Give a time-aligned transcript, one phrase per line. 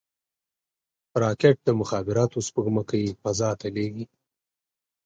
[1.23, 4.05] راکټ د مخابراتو سپوږمکۍ فضا ته لیږي